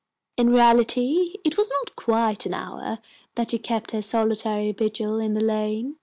[0.35, 2.97] In reality it was not quite an hour
[3.35, 5.97] that she kept her solitary vigil in the lane.